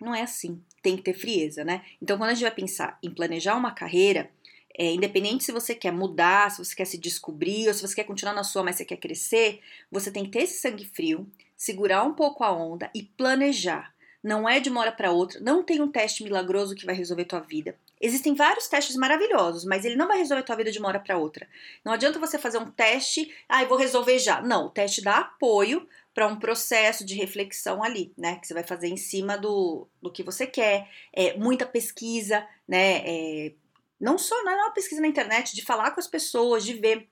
não 0.00 0.12
é 0.12 0.22
assim, 0.22 0.60
tem 0.84 0.96
que 0.96 1.02
ter 1.02 1.14
frieza, 1.14 1.64
né? 1.64 1.82
Então, 2.00 2.18
quando 2.18 2.30
a 2.30 2.34
gente 2.34 2.42
vai 2.42 2.54
pensar 2.54 2.98
em 3.02 3.10
planejar 3.10 3.56
uma 3.56 3.72
carreira, 3.72 4.30
é, 4.76 4.92
independente 4.92 5.42
se 5.42 5.50
você 5.50 5.74
quer 5.74 5.92
mudar, 5.92 6.50
se 6.50 6.58
você 6.62 6.76
quer 6.76 6.84
se 6.84 6.98
descobrir, 6.98 7.66
ou 7.66 7.74
se 7.74 7.80
você 7.80 7.94
quer 7.94 8.04
continuar 8.04 8.34
na 8.34 8.44
sua, 8.44 8.62
mas 8.62 8.76
você 8.76 8.84
quer 8.84 8.98
crescer, 8.98 9.60
você 9.90 10.10
tem 10.10 10.24
que 10.24 10.30
ter 10.30 10.42
esse 10.42 10.60
sangue 10.60 10.84
frio, 10.84 11.26
segurar 11.56 12.04
um 12.04 12.12
pouco 12.12 12.44
a 12.44 12.52
onda 12.52 12.90
e 12.94 13.02
planejar 13.02 13.94
não 14.22 14.48
é 14.48 14.58
de 14.58 14.70
uma 14.70 14.80
hora 14.80 14.92
para 14.92 15.10
outra, 15.10 15.38
não 15.40 15.62
tem 15.62 15.82
um 15.82 15.90
teste 15.90 16.24
milagroso 16.24 16.74
que 16.74 16.86
vai 16.86 16.94
resolver 16.94 17.26
tua 17.26 17.40
vida. 17.40 17.76
Existem 18.04 18.34
vários 18.34 18.68
testes 18.68 18.96
maravilhosos, 18.96 19.64
mas 19.64 19.82
ele 19.82 19.96
não 19.96 20.06
vai 20.06 20.18
resolver 20.18 20.42
tua 20.42 20.56
vida 20.56 20.70
de 20.70 20.78
uma 20.78 20.88
hora 20.88 21.00
para 21.00 21.16
outra. 21.16 21.48
Não 21.82 21.90
adianta 21.90 22.18
você 22.18 22.38
fazer 22.38 22.58
um 22.58 22.70
teste, 22.70 23.34
ah, 23.48 23.62
eu 23.62 23.68
vou 23.68 23.78
resolver 23.78 24.18
já. 24.18 24.42
Não, 24.42 24.66
o 24.66 24.68
teste 24.68 25.00
dá 25.00 25.20
apoio 25.20 25.88
para 26.12 26.26
um 26.26 26.38
processo 26.38 27.02
de 27.02 27.14
reflexão 27.14 27.82
ali, 27.82 28.12
né? 28.14 28.36
Que 28.36 28.46
você 28.46 28.52
vai 28.52 28.62
fazer 28.62 28.88
em 28.88 28.98
cima 28.98 29.38
do, 29.38 29.88
do 30.02 30.12
que 30.12 30.22
você 30.22 30.46
quer. 30.46 30.86
É, 31.14 31.34
muita 31.38 31.64
pesquisa, 31.64 32.46
né? 32.68 32.98
É, 33.06 33.54
não 33.98 34.18
só 34.18 34.44
não 34.44 34.52
é 34.52 34.56
uma 34.56 34.74
pesquisa 34.74 35.00
na 35.00 35.08
internet, 35.08 35.54
de 35.54 35.64
falar 35.64 35.90
com 35.92 36.00
as 36.00 36.06
pessoas, 36.06 36.62
de 36.62 36.74
ver 36.74 37.08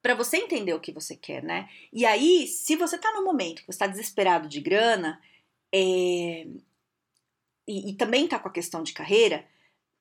para 0.00 0.14
você 0.14 0.36
entender 0.36 0.72
o 0.72 0.78
que 0.78 0.92
você 0.92 1.16
quer, 1.16 1.42
né? 1.42 1.68
E 1.92 2.06
aí, 2.06 2.46
se 2.46 2.76
você 2.76 2.96
tá 2.96 3.12
no 3.12 3.24
momento 3.24 3.62
que 3.62 3.66
você 3.66 3.72
está 3.72 3.88
desesperado 3.88 4.48
de 4.48 4.60
grana, 4.60 5.20
é, 5.74 6.46
e, 7.66 7.90
e 7.90 7.92
também 7.94 8.26
está 8.26 8.38
com 8.38 8.46
a 8.46 8.52
questão 8.52 8.84
de 8.84 8.92
carreira, 8.92 9.44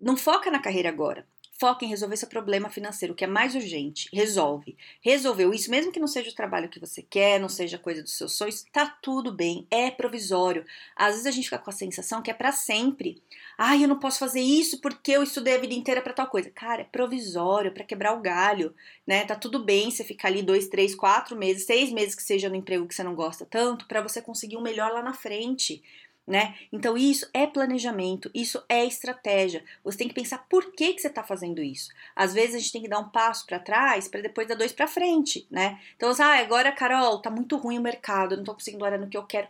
não 0.06 0.16
foca 0.16 0.52
na 0.52 0.60
carreira 0.60 0.88
agora. 0.88 1.26
Foca 1.58 1.84
em 1.84 1.88
resolver 1.88 2.16
seu 2.16 2.28
problema 2.28 2.70
financeiro, 2.70 3.16
que 3.16 3.24
é 3.24 3.28
mais 3.28 3.56
urgente. 3.56 4.08
Resolve. 4.14 4.78
Resolveu 5.02 5.52
isso, 5.52 5.72
mesmo 5.72 5.92
que 5.92 6.00
não 6.00 6.08
seja 6.08 6.30
o 6.30 6.36
trabalho 6.36 6.70
que 6.70 6.80
você 6.80 7.02
quer, 7.02 7.40
não 7.40 7.50
seja 7.50 7.80
coisa 7.80 8.04
dos 8.04 8.16
seus 8.16 8.34
sonhos, 8.34 8.66
tá 8.72 8.86
tudo 9.02 9.32
bem, 9.32 9.66
é 9.72 9.90
provisório. 9.90 10.64
Às 10.96 11.14
vezes 11.14 11.26
a 11.26 11.32
gente 11.32 11.46
fica 11.46 11.58
com 11.58 11.70
a 11.70 11.74
sensação 11.74 12.22
que 12.22 12.30
é 12.30 12.36
para 12.36 12.52
sempre. 12.52 13.24
Ai, 13.58 13.84
eu 13.84 13.88
não 13.88 13.98
posso 13.98 14.20
fazer 14.20 14.42
isso 14.42 14.80
porque 14.80 15.14
eu 15.14 15.24
estudei 15.24 15.56
a 15.56 15.60
vida 15.60 15.74
inteira 15.74 16.02
para 16.02 16.14
tal 16.14 16.28
coisa. 16.28 16.52
Cara, 16.52 16.82
é 16.82 16.86
provisório, 16.86 17.72
para 17.72 17.86
quebrar 17.86 18.14
o 18.14 18.22
galho, 18.22 18.76
né? 19.08 19.26
Tá 19.26 19.34
tudo 19.36 19.64
bem 19.64 19.90
você 19.90 20.04
ficar 20.04 20.28
ali 20.28 20.44
dois, 20.44 20.68
três, 20.68 20.94
quatro 20.94 21.36
meses, 21.36 21.66
seis 21.66 21.92
meses 21.92 22.14
que 22.14 22.22
seja 22.22 22.50
no 22.50 22.56
emprego 22.56 22.86
que 22.86 22.94
você 22.94 23.04
não 23.04 23.16
gosta 23.16 23.44
tanto, 23.44 23.88
para 23.88 24.02
você 24.02 24.22
conseguir 24.22 24.58
um 24.58 24.62
melhor 24.62 24.92
lá 24.92 25.02
na 25.02 25.14
frente. 25.14 25.82
Né? 26.28 26.56
Então 26.72 26.98
isso 26.98 27.30
é 27.34 27.46
planejamento, 27.46 28.32
isso 28.34 28.64
é 28.68 28.84
estratégia. 28.84 29.64
Você 29.84 29.98
tem 29.98 30.08
que 30.08 30.14
pensar 30.14 30.40
por 30.50 30.72
que, 30.72 30.94
que 30.94 31.02
você 31.02 31.08
está 31.08 31.24
fazendo 31.24 31.62
isso. 31.62 31.92
Às 32.16 32.34
vezes 32.34 32.56
a 32.56 32.60
gente 32.60 32.72
tem 32.72 32.82
que 32.82 32.88
dar 32.90 33.00
um 33.00 33.10
passo 33.10 33.46
para 33.46 33.60
trás 33.60 34.08
para 34.08 34.22
depois 34.22 34.48
dar 34.48 34.56
dois 34.56 34.72
para 34.72 34.88
frente, 34.88 35.48
né? 35.52 35.80
Então, 35.96 36.12
ah, 36.20 36.40
agora, 36.40 36.72
Carol, 36.72 37.20
tá 37.22 37.30
muito 37.30 37.58
ruim 37.58 37.78
o 37.78 37.82
mercado, 37.82 38.34
eu 38.34 38.38
não 38.38 38.46
tô 38.46 38.54
conseguindo 38.54 38.84
olhar 38.84 39.00
no 39.00 39.08
que 39.08 39.18
eu 39.18 39.24
quero. 39.24 39.48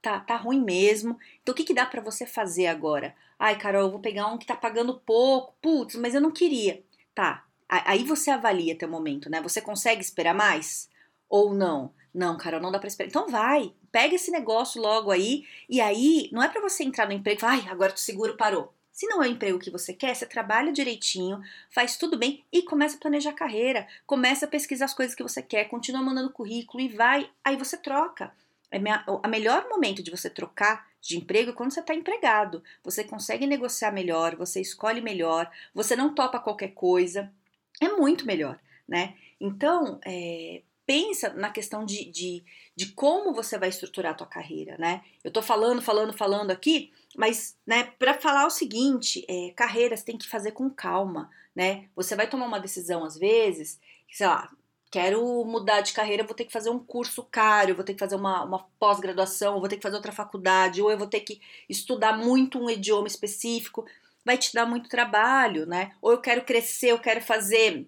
Tá, 0.00 0.20
tá 0.20 0.36
ruim 0.36 0.60
mesmo. 0.60 1.18
Então 1.42 1.52
o 1.52 1.56
que, 1.56 1.64
que 1.64 1.74
dá 1.74 1.86
para 1.86 2.00
você 2.00 2.26
fazer 2.26 2.66
agora? 2.66 3.14
Ai, 3.38 3.58
Carol, 3.58 3.82
eu 3.82 3.90
vou 3.90 4.00
pegar 4.00 4.26
um 4.26 4.38
que 4.38 4.46
tá 4.46 4.56
pagando 4.56 5.00
pouco. 5.00 5.54
Putz, 5.60 5.96
mas 5.96 6.14
eu 6.14 6.20
não 6.20 6.30
queria. 6.30 6.82
Tá. 7.14 7.44
Aí 7.68 8.04
você 8.04 8.30
avalia 8.30 8.76
teu 8.76 8.88
momento, 8.88 9.30
né? 9.30 9.40
Você 9.40 9.60
consegue 9.60 10.02
esperar 10.02 10.34
mais? 10.34 10.88
Ou 11.28 11.54
não? 11.54 11.92
Não, 12.14 12.36
Carol, 12.36 12.60
não 12.60 12.70
dá 12.70 12.78
pra 12.78 12.86
esperar. 12.86 13.08
Então 13.08 13.28
vai, 13.28 13.72
pega 13.90 14.14
esse 14.14 14.30
negócio 14.30 14.80
logo 14.80 15.10
aí. 15.10 15.44
E 15.68 15.80
aí, 15.80 16.28
não 16.32 16.42
é 16.42 16.48
para 16.48 16.60
você 16.60 16.84
entrar 16.84 17.06
no 17.06 17.12
emprego 17.12 17.40
e 17.44 17.68
agora 17.68 17.92
o 17.92 17.98
seguro 17.98 18.36
parou. 18.36 18.72
Se 18.92 19.08
não 19.08 19.20
é 19.20 19.26
o 19.26 19.30
emprego 19.30 19.58
que 19.58 19.72
você 19.72 19.92
quer, 19.92 20.14
você 20.14 20.24
trabalha 20.24 20.70
direitinho, 20.72 21.42
faz 21.68 21.96
tudo 21.96 22.16
bem 22.16 22.44
e 22.52 22.62
começa 22.62 22.96
a 22.96 23.00
planejar 23.00 23.30
a 23.30 23.34
carreira, 23.34 23.88
começa 24.06 24.44
a 24.44 24.48
pesquisar 24.48 24.84
as 24.84 24.94
coisas 24.94 25.16
que 25.16 25.22
você 25.24 25.42
quer, 25.42 25.64
continua 25.64 26.00
mandando 26.00 26.30
currículo 26.30 26.80
e 26.80 26.88
vai, 26.88 27.28
aí 27.42 27.56
você 27.56 27.76
troca. 27.76 28.32
É 28.70 28.78
a 29.22 29.28
melhor 29.28 29.68
momento 29.68 30.00
de 30.00 30.12
você 30.12 30.30
trocar 30.30 30.86
de 31.00 31.16
emprego 31.16 31.50
é 31.50 31.52
quando 31.52 31.72
você 31.72 31.80
está 31.80 31.92
empregado. 31.92 32.62
Você 32.84 33.02
consegue 33.02 33.46
negociar 33.46 33.90
melhor, 33.90 34.36
você 34.36 34.60
escolhe 34.60 35.00
melhor, 35.00 35.50
você 35.74 35.96
não 35.96 36.14
topa 36.14 36.38
qualquer 36.38 36.68
coisa. 36.68 37.32
É 37.80 37.88
muito 37.88 38.24
melhor, 38.24 38.60
né? 38.86 39.14
Então, 39.40 39.98
é, 40.04 40.62
pensa 40.86 41.32
na 41.32 41.50
questão 41.50 41.84
de, 41.84 42.04
de, 42.04 42.44
de, 42.76 42.86
como 42.92 43.32
você 43.32 43.58
vai 43.58 43.68
estruturar 43.68 44.12
a 44.12 44.14
tua 44.14 44.26
carreira, 44.26 44.76
né? 44.78 45.02
Eu 45.22 45.30
tô 45.30 45.42
falando, 45.42 45.80
falando, 45.80 46.12
falando 46.12 46.50
aqui, 46.50 46.92
mas, 47.16 47.56
né, 47.66 47.92
para 47.98 48.14
falar 48.14 48.46
o 48.46 48.50
seguinte, 48.50 49.24
é, 49.28 49.50
carreira 49.50 49.96
você 49.96 50.04
tem 50.04 50.18
que 50.18 50.28
fazer 50.28 50.52
com 50.52 50.68
calma, 50.70 51.30
né? 51.54 51.88
Você 51.96 52.14
vai 52.14 52.28
tomar 52.28 52.46
uma 52.46 52.60
decisão 52.60 53.04
às 53.04 53.16
vezes, 53.16 53.80
sei 54.10 54.26
lá, 54.26 54.50
quero 54.90 55.44
mudar 55.44 55.80
de 55.80 55.92
carreira, 55.92 56.22
vou 56.22 56.34
ter 56.34 56.44
que 56.44 56.52
fazer 56.52 56.70
um 56.70 56.78
curso 56.78 57.22
caro, 57.24 57.74
vou 57.74 57.84
ter 57.84 57.94
que 57.94 58.00
fazer 58.00 58.16
uma, 58.16 58.44
uma 58.44 58.66
pós-graduação, 58.78 59.58
vou 59.58 59.68
ter 59.68 59.76
que 59.76 59.82
fazer 59.82 59.96
outra 59.96 60.12
faculdade, 60.12 60.80
ou 60.80 60.90
eu 60.90 60.98
vou 60.98 61.08
ter 61.08 61.20
que 61.20 61.40
estudar 61.68 62.16
muito 62.16 62.58
um 62.58 62.70
idioma 62.70 63.08
específico, 63.08 63.84
vai 64.24 64.38
te 64.38 64.54
dar 64.54 64.66
muito 64.66 64.88
trabalho, 64.88 65.66
né? 65.66 65.92
Ou 66.00 66.12
eu 66.12 66.20
quero 66.20 66.44
crescer, 66.44 66.92
eu 66.92 66.98
quero 66.98 67.20
fazer 67.20 67.86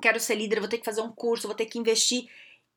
quero 0.00 0.20
ser 0.20 0.34
líder, 0.34 0.60
vou 0.60 0.68
ter 0.68 0.78
que 0.78 0.84
fazer 0.84 1.00
um 1.00 1.12
curso, 1.12 1.48
vou 1.48 1.56
ter 1.56 1.66
que 1.66 1.78
investir. 1.78 2.28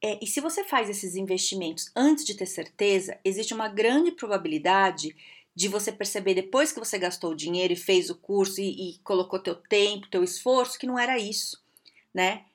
É, 0.01 0.17
e 0.21 0.27
se 0.27 0.39
você 0.39 0.63
faz 0.63 0.89
esses 0.89 1.15
investimentos 1.15 1.91
antes 1.95 2.23
de 2.23 2.35
ter 2.35 2.45
certeza, 2.45 3.17
existe 3.23 3.53
uma 3.53 3.67
grande 3.67 4.11
probabilidade 4.11 5.15
de 5.53 5.67
você 5.67 5.91
perceber 5.91 6.35
depois 6.35 6.71
que 6.71 6.79
você 6.79 6.97
gastou 6.97 7.31
o 7.31 7.35
dinheiro 7.35 7.73
e 7.73 7.75
fez 7.75 8.09
o 8.09 8.15
curso 8.15 8.61
e, 8.61 8.91
e 8.91 8.97
colocou 8.99 9.39
teu 9.39 9.55
tempo, 9.55 10.07
teu 10.07 10.23
esforço, 10.23 10.79
que 10.79 10.87
não 10.87 10.97
era 10.97 11.17
isso, 11.17 11.61
né? 12.13 12.45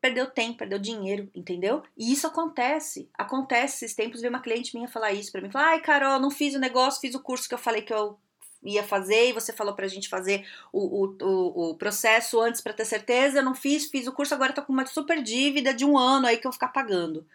Perdeu 0.00 0.30
tempo, 0.30 0.58
perdeu 0.58 0.78
dinheiro, 0.78 1.28
entendeu? 1.34 1.82
E 1.94 2.10
isso 2.10 2.26
acontece. 2.26 3.08
Acontece. 3.12 3.84
Esses 3.84 3.94
tempos 3.94 4.20
veio 4.20 4.32
uma 4.32 4.40
cliente 4.40 4.74
minha 4.74 4.88
falar 4.88 5.12
isso 5.12 5.30
para 5.30 5.42
mim. 5.42 5.50
Falar, 5.50 5.72
ai, 5.72 5.80
Carol, 5.80 6.20
não 6.20 6.30
fiz 6.30 6.54
o 6.54 6.58
negócio, 6.58 7.00
fiz 7.00 7.14
o 7.14 7.20
curso 7.20 7.48
que 7.48 7.54
eu 7.54 7.58
falei 7.58 7.82
que 7.82 7.92
eu 7.92 8.16
ia 8.64 8.82
fazer 8.82 9.28
e 9.28 9.32
você 9.32 9.52
falou 9.52 9.74
pra 9.74 9.86
gente 9.86 10.08
fazer 10.08 10.46
o, 10.72 11.04
o, 11.04 11.16
o, 11.20 11.70
o 11.70 11.74
processo 11.74 12.40
antes 12.40 12.60
para 12.60 12.72
ter 12.72 12.84
certeza. 12.84 13.38
Eu 13.38 13.44
não 13.44 13.54
fiz, 13.54 13.86
fiz 13.86 14.06
o 14.06 14.12
curso, 14.12 14.34
agora 14.34 14.52
tô 14.52 14.62
com 14.62 14.72
uma 14.72 14.86
super 14.86 15.22
dívida 15.22 15.74
de 15.74 15.84
um 15.84 15.98
ano 15.98 16.26
aí 16.26 16.36
que 16.36 16.46
eu 16.46 16.50
vou 16.50 16.54
ficar 16.54 16.68
pagando, 16.68 17.26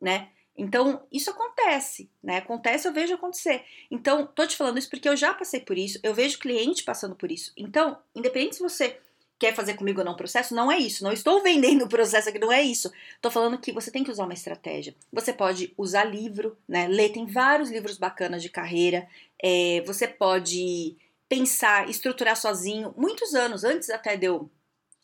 né? 0.00 0.28
Então, 0.58 1.02
isso 1.12 1.30
acontece, 1.30 2.08
né? 2.22 2.38
Acontece, 2.38 2.88
eu 2.88 2.92
vejo 2.92 3.14
acontecer. 3.14 3.62
Então, 3.90 4.26
tô 4.26 4.46
te 4.46 4.56
falando 4.56 4.78
isso 4.78 4.88
porque 4.88 5.08
eu 5.08 5.16
já 5.16 5.34
passei 5.34 5.60
por 5.60 5.76
isso, 5.76 5.98
eu 6.02 6.14
vejo 6.14 6.38
cliente 6.38 6.82
passando 6.82 7.14
por 7.14 7.30
isso. 7.30 7.52
Então, 7.56 7.98
independente 8.14 8.56
se 8.56 8.62
você 8.62 8.98
quer 9.38 9.54
fazer 9.54 9.74
comigo 9.74 10.00
ou 10.00 10.04
não 10.04 10.16
processo, 10.16 10.54
não 10.54 10.70
é 10.70 10.78
isso. 10.78 11.04
Não 11.04 11.12
estou 11.12 11.42
vendendo 11.44 11.84
o 11.84 11.88
processo 11.88 12.28
aqui, 12.28 12.38
não 12.38 12.52
é 12.52 12.62
isso. 12.62 12.90
Estou 13.14 13.30
falando 13.30 13.58
que 13.58 13.72
você 13.72 13.90
tem 13.90 14.04
que 14.04 14.10
usar 14.10 14.24
uma 14.24 14.34
estratégia. 14.34 14.94
Você 15.12 15.32
pode 15.32 15.72
usar 15.76 16.04
livro, 16.04 16.56
né? 16.68 16.88
Ler, 16.88 17.10
tem 17.10 17.26
vários 17.26 17.70
livros 17.70 17.98
bacanas 17.98 18.42
de 18.42 18.48
carreira. 18.48 19.08
É, 19.42 19.82
você 19.86 20.06
pode 20.08 20.96
pensar, 21.28 21.88
estruturar 21.88 22.36
sozinho. 22.36 22.94
Muitos 22.96 23.34
anos, 23.34 23.64
antes 23.64 23.90
até 23.90 24.16
de 24.16 24.26
eu, 24.26 24.50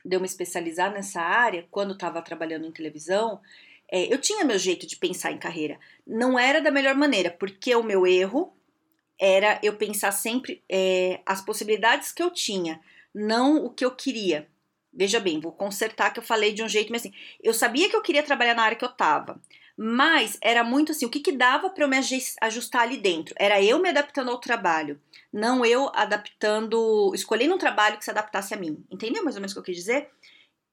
de 0.04 0.16
eu 0.16 0.20
me 0.20 0.26
especializar 0.26 0.92
nessa 0.92 1.20
área, 1.20 1.66
quando 1.70 1.94
estava 1.94 2.22
trabalhando 2.22 2.66
em 2.66 2.72
televisão, 2.72 3.40
é, 3.90 4.12
eu 4.12 4.18
tinha 4.18 4.44
meu 4.44 4.58
jeito 4.58 4.86
de 4.86 4.96
pensar 4.96 5.32
em 5.32 5.38
carreira. 5.38 5.78
Não 6.06 6.38
era 6.38 6.60
da 6.60 6.70
melhor 6.70 6.94
maneira, 6.94 7.30
porque 7.30 7.74
o 7.74 7.82
meu 7.82 8.06
erro 8.06 8.52
era 9.20 9.60
eu 9.62 9.76
pensar 9.76 10.10
sempre 10.10 10.62
é, 10.68 11.20
as 11.26 11.40
possibilidades 11.40 12.10
que 12.10 12.22
eu 12.22 12.30
tinha 12.30 12.80
não 13.14 13.64
o 13.64 13.70
que 13.70 13.84
eu 13.84 13.90
queria. 13.90 14.48
Veja 14.92 15.18
bem, 15.18 15.40
vou 15.40 15.52
consertar 15.52 16.12
que 16.12 16.18
eu 16.18 16.22
falei 16.22 16.52
de 16.52 16.62
um 16.62 16.68
jeito, 16.68 16.90
mas 16.92 17.02
assim, 17.02 17.14
eu 17.42 17.54
sabia 17.54 17.88
que 17.88 17.96
eu 17.96 18.02
queria 18.02 18.22
trabalhar 18.22 18.54
na 18.54 18.62
área 18.62 18.76
que 18.76 18.84
eu 18.84 18.92
tava, 18.92 19.40
mas 19.76 20.36
era 20.42 20.62
muito 20.62 20.92
assim, 20.92 21.06
o 21.06 21.10
que, 21.10 21.20
que 21.20 21.32
dava 21.32 21.70
para 21.70 21.84
eu 21.84 21.88
me 21.88 21.96
ajustar 21.96 22.82
ali 22.82 22.98
dentro? 22.98 23.34
Era 23.38 23.62
eu 23.62 23.78
me 23.78 23.88
adaptando 23.88 24.30
ao 24.30 24.38
trabalho, 24.38 25.00
não 25.32 25.64
eu 25.64 25.90
adaptando, 25.94 27.10
escolhendo 27.14 27.54
um 27.54 27.58
trabalho 27.58 27.96
que 27.96 28.04
se 28.04 28.10
adaptasse 28.10 28.52
a 28.52 28.56
mim. 28.56 28.84
Entendeu 28.90 29.24
mais 29.24 29.36
ou 29.36 29.40
menos 29.40 29.52
o 29.52 29.54
que 29.54 29.60
eu 29.60 29.64
quis 29.64 29.76
dizer? 29.76 30.10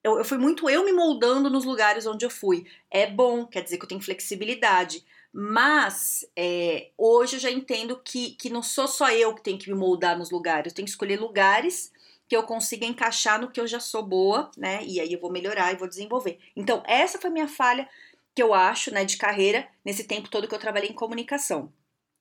Eu, 0.04 0.18
eu 0.18 0.24
fui 0.24 0.36
muito 0.36 0.68
eu 0.68 0.84
me 0.84 0.92
moldando 0.92 1.48
nos 1.48 1.64
lugares 1.64 2.06
onde 2.06 2.24
eu 2.24 2.30
fui. 2.30 2.66
É 2.90 3.06
bom, 3.06 3.46
quer 3.46 3.62
dizer 3.62 3.78
que 3.78 3.84
eu 3.84 3.88
tenho 3.88 4.00
flexibilidade. 4.02 5.04
Mas 5.32 6.26
é, 6.36 6.90
hoje 6.98 7.36
eu 7.36 7.40
já 7.40 7.50
entendo 7.50 8.00
que, 8.04 8.32
que 8.32 8.50
não 8.50 8.62
sou 8.62 8.88
só 8.88 9.10
eu 9.10 9.34
que 9.34 9.42
tenho 9.42 9.58
que 9.58 9.70
me 9.70 9.78
moldar 9.78 10.18
nos 10.18 10.30
lugares, 10.30 10.72
eu 10.72 10.74
tenho 10.74 10.86
que 10.86 10.90
escolher 10.90 11.20
lugares 11.20 11.92
que 12.30 12.36
eu 12.36 12.44
consiga 12.44 12.86
encaixar 12.86 13.40
no 13.40 13.50
que 13.50 13.60
eu 13.60 13.66
já 13.66 13.80
sou 13.80 14.04
boa, 14.04 14.52
né? 14.56 14.84
E 14.84 15.00
aí 15.00 15.12
eu 15.12 15.18
vou 15.20 15.32
melhorar 15.32 15.72
e 15.72 15.76
vou 15.76 15.88
desenvolver. 15.88 16.38
Então, 16.54 16.80
essa 16.86 17.18
foi 17.18 17.28
minha 17.28 17.48
falha 17.48 17.88
que 18.32 18.40
eu 18.40 18.54
acho, 18.54 18.94
né, 18.94 19.04
de 19.04 19.16
carreira 19.16 19.66
nesse 19.84 20.04
tempo 20.04 20.30
todo 20.30 20.46
que 20.46 20.54
eu 20.54 20.58
trabalhei 20.60 20.88
em 20.88 20.94
comunicação. 20.94 21.72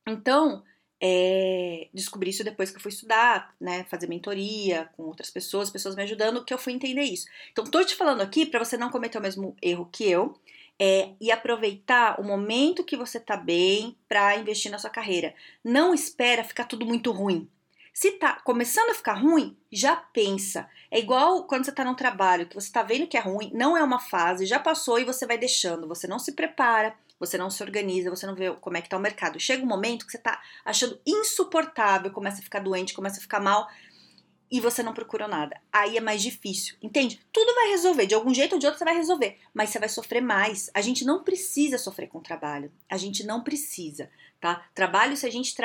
Então, 0.07 0.63
é, 0.99 1.89
descobri 1.93 2.31
isso 2.31 2.43
depois 2.43 2.71
que 2.71 2.77
eu 2.77 2.81
fui 2.81 2.89
estudar, 2.89 3.55
né, 3.61 3.83
fazer 3.83 4.07
mentoria 4.07 4.89
com 4.97 5.03
outras 5.03 5.29
pessoas, 5.29 5.69
pessoas 5.69 5.95
me 5.95 6.01
ajudando, 6.01 6.43
que 6.43 6.51
eu 6.51 6.57
fui 6.57 6.73
entender 6.73 7.03
isso. 7.03 7.27
Então, 7.51 7.63
tô 7.63 7.83
te 7.85 7.93
falando 7.93 8.21
aqui 8.21 8.47
para 8.47 8.65
você 8.65 8.77
não 8.77 8.89
cometer 8.89 9.19
o 9.19 9.21
mesmo 9.21 9.55
erro 9.61 9.87
que 9.91 10.09
eu, 10.09 10.33
é, 10.79 11.11
e 11.21 11.31
aproveitar 11.31 12.19
o 12.19 12.23
momento 12.23 12.83
que 12.83 12.97
você 12.97 13.19
tá 13.19 13.37
bem 13.37 13.95
para 14.07 14.37
investir 14.37 14.71
na 14.71 14.79
sua 14.79 14.89
carreira. 14.89 15.35
Não 15.63 15.93
espera 15.93 16.43
ficar 16.43 16.63
tudo 16.63 16.83
muito 16.83 17.11
ruim. 17.11 17.47
Se 17.93 18.11
tá 18.11 18.39
começando 18.43 18.89
a 18.89 18.93
ficar 18.93 19.13
ruim, 19.13 19.57
já 19.71 19.95
pensa. 19.95 20.69
É 20.91 20.99
igual 20.99 21.45
quando 21.45 21.65
você 21.65 21.71
tá 21.71 21.83
num 21.83 21.95
trabalho 21.95 22.47
que 22.47 22.55
você 22.55 22.71
tá 22.71 22.81
vendo 22.83 23.07
que 23.07 23.17
é 23.17 23.21
ruim, 23.21 23.51
não 23.53 23.77
é 23.77 23.83
uma 23.83 23.99
fase, 23.99 24.45
já 24.45 24.59
passou 24.59 24.99
e 24.99 25.05
você 25.05 25.25
vai 25.25 25.37
deixando, 25.37 25.87
você 25.87 26.07
não 26.07 26.19
se 26.19 26.33
prepara, 26.33 26.95
você 27.19 27.37
não 27.37 27.49
se 27.49 27.61
organiza, 27.61 28.09
você 28.09 28.25
não 28.25 28.33
vê 28.33 28.51
como 28.61 28.77
é 28.77 28.81
que 28.81 28.89
tá 28.89 28.97
o 28.97 29.01
mercado. 29.01 29.39
Chega 29.39 29.63
um 29.63 29.67
momento 29.67 30.05
que 30.05 30.11
você 30.11 30.17
tá 30.17 30.41
achando 30.63 30.99
insuportável, 31.05 32.11
começa 32.11 32.39
a 32.39 32.43
ficar 32.43 32.59
doente, 32.59 32.93
começa 32.93 33.19
a 33.19 33.21
ficar 33.21 33.39
mal, 33.39 33.67
e 34.51 34.59
você 34.59 34.81
não 34.81 34.93
procurou 34.93 35.27
nada. 35.27 35.59
Aí 35.71 35.97
é 35.97 36.01
mais 36.01 36.21
difícil, 36.21 36.75
entende? 36.81 37.19
Tudo 37.31 37.53
vai 37.53 37.69
resolver, 37.69 38.05
de 38.05 38.15
algum 38.15 38.33
jeito 38.33 38.53
ou 38.53 38.59
de 38.59 38.65
outro 38.65 38.79
você 38.79 38.85
vai 38.85 38.95
resolver, 38.95 39.37
mas 39.53 39.69
você 39.69 39.79
vai 39.79 39.89
sofrer 39.89 40.21
mais. 40.21 40.69
A 40.73 40.81
gente 40.81 41.05
não 41.05 41.23
precisa 41.23 41.77
sofrer 41.77 42.07
com 42.07 42.19
trabalho, 42.19 42.71
a 42.89 42.97
gente 42.97 43.23
não 43.25 43.43
precisa, 43.43 44.09
tá? 44.39 44.65
Trabalho, 44.73 45.15
se 45.15 45.25
a 45.25 45.31
gente 45.31 45.55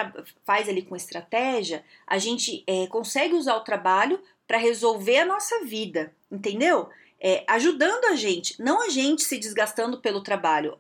faz 0.45 0.69
ali 0.69 0.83
com 0.83 0.97
estratégia, 0.97 1.85
a 2.07 2.19
gente 2.19 2.63
é, 2.67 2.87
consegue 2.87 3.35
usar 3.35 3.57
o 3.57 3.65
trabalho 3.65 4.21
para 4.47 4.59
resolver 4.59 5.19
a 5.19 5.25
nossa 5.25 5.65
vida, 5.65 6.15
entendeu? 6.31 6.89
É, 7.21 7.43
ajudando 7.49 8.05
a 8.07 8.17
gente, 8.17 8.61
não 8.63 8.83
a 8.83 8.91
gente 8.91 9.23
se 9.23 9.39
desgastando 9.39 10.01
pelo 10.01 10.23
trabalho 10.23 10.77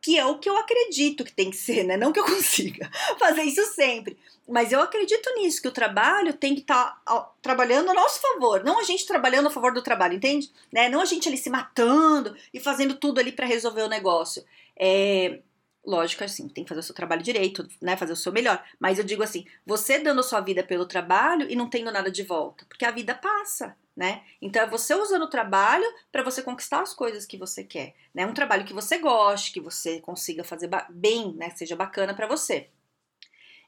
que 0.00 0.18
é 0.18 0.24
o 0.24 0.38
que 0.38 0.48
eu 0.48 0.56
acredito 0.56 1.24
que 1.24 1.32
tem 1.32 1.50
que 1.50 1.56
ser, 1.56 1.84
né? 1.84 1.96
Não 1.96 2.12
que 2.12 2.20
eu 2.20 2.24
consiga 2.26 2.90
fazer 3.18 3.42
isso 3.42 3.64
sempre, 3.66 4.16
mas 4.48 4.70
eu 4.70 4.80
acredito 4.80 5.28
nisso, 5.34 5.60
que 5.60 5.68
o 5.68 5.72
trabalho 5.72 6.32
tem 6.32 6.54
que 6.54 6.60
estar 6.60 7.02
tá 7.04 7.30
trabalhando 7.42 7.90
a 7.90 7.94
nosso 7.94 8.20
favor, 8.20 8.62
não 8.62 8.78
a 8.78 8.84
gente 8.84 9.06
trabalhando 9.06 9.48
a 9.48 9.50
favor 9.50 9.74
do 9.74 9.82
trabalho, 9.82 10.14
entende? 10.14 10.50
Né? 10.72 10.88
Não 10.88 11.00
a 11.00 11.04
gente 11.04 11.28
ali 11.28 11.36
se 11.36 11.50
matando 11.50 12.36
e 12.54 12.60
fazendo 12.60 12.94
tudo 12.94 13.18
ali 13.18 13.32
para 13.32 13.46
resolver 13.46 13.82
o 13.82 13.88
negócio. 13.88 14.44
É, 14.78 15.40
lógico, 15.86 16.24
assim, 16.24 16.48
tem 16.48 16.64
que 16.64 16.68
fazer 16.68 16.80
o 16.80 16.82
seu 16.82 16.94
trabalho 16.94 17.22
direito, 17.22 17.66
né? 17.80 17.96
Fazer 17.96 18.12
o 18.12 18.16
seu 18.16 18.32
melhor. 18.32 18.62
Mas 18.78 18.98
eu 18.98 19.04
digo 19.04 19.22
assim, 19.22 19.46
você 19.64 19.98
dando 19.98 20.20
a 20.20 20.24
sua 20.24 20.40
vida 20.40 20.62
pelo 20.62 20.86
trabalho 20.86 21.46
e 21.50 21.56
não 21.56 21.70
tendo 21.70 21.92
nada 21.92 22.10
de 22.10 22.22
volta, 22.22 22.64
porque 22.68 22.84
a 22.84 22.90
vida 22.90 23.14
passa 23.14 23.76
né? 23.96 24.22
Então 24.42 24.62
é 24.62 24.66
você 24.66 24.94
usando 24.94 25.22
o 25.22 25.30
trabalho 25.30 25.86
para 26.12 26.22
você 26.22 26.42
conquistar 26.42 26.82
as 26.82 26.92
coisas 26.92 27.24
que 27.24 27.38
você 27.38 27.64
quer, 27.64 27.94
né? 28.14 28.26
Um 28.26 28.34
trabalho 28.34 28.66
que 28.66 28.74
você 28.74 28.98
goste, 28.98 29.52
que 29.52 29.60
você 29.60 30.00
consiga 30.00 30.44
fazer 30.44 30.68
bem, 30.90 31.32
né? 31.34 31.50
Seja 31.50 31.74
bacana 31.74 32.12
para 32.12 32.26
você. 32.28 32.68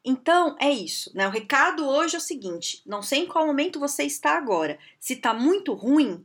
Então 0.05 0.55
é 0.61 0.71
isso, 0.71 1.11
né? 1.15 1.27
O 1.27 1.31
recado 1.31 1.89
hoje 1.89 2.15
é 2.15 2.19
o 2.19 2.23
seguinte: 2.23 2.83
não 2.85 3.03
sei 3.03 3.21
em 3.21 3.27
qual 3.27 3.47
momento 3.47 3.81
você 3.81 4.03
está 4.05 4.37
agora. 4.37 4.79
Se 5.01 5.17
tá 5.17 5.33
muito 5.33 5.73
ruim, 5.73 6.25